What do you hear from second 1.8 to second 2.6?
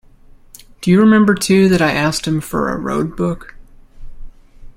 asked him